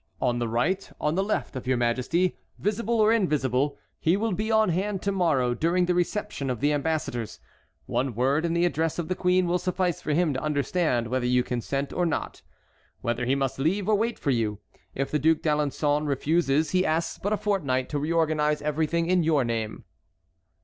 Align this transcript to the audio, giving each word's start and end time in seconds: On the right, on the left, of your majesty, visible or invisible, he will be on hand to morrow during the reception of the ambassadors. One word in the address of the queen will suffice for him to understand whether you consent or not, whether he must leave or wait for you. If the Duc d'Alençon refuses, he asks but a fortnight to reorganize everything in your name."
On 0.19 0.39
the 0.39 0.47
right, 0.47 0.91
on 0.99 1.13
the 1.13 1.23
left, 1.23 1.55
of 1.55 1.67
your 1.67 1.77
majesty, 1.77 2.35
visible 2.57 2.95
or 2.99 3.13
invisible, 3.13 3.77
he 3.99 4.17
will 4.17 4.31
be 4.31 4.49
on 4.51 4.69
hand 4.69 5.03
to 5.03 5.11
morrow 5.11 5.53
during 5.53 5.85
the 5.85 5.93
reception 5.93 6.49
of 6.49 6.59
the 6.59 6.73
ambassadors. 6.73 7.39
One 7.85 8.15
word 8.15 8.43
in 8.43 8.55
the 8.55 8.65
address 8.65 8.97
of 8.97 9.09
the 9.09 9.15
queen 9.15 9.45
will 9.45 9.59
suffice 9.59 10.01
for 10.01 10.11
him 10.13 10.33
to 10.33 10.41
understand 10.41 11.05
whether 11.09 11.27
you 11.27 11.43
consent 11.43 11.93
or 11.93 12.07
not, 12.07 12.41
whether 13.01 13.27
he 13.27 13.35
must 13.35 13.59
leave 13.59 13.87
or 13.87 13.93
wait 13.93 14.17
for 14.17 14.31
you. 14.31 14.57
If 14.95 15.11
the 15.11 15.19
Duc 15.19 15.41
d'Alençon 15.43 16.07
refuses, 16.07 16.71
he 16.71 16.83
asks 16.83 17.19
but 17.19 17.31
a 17.31 17.37
fortnight 17.37 17.87
to 17.89 17.99
reorganize 17.99 18.63
everything 18.63 19.05
in 19.05 19.21
your 19.21 19.43
name." 19.43 19.83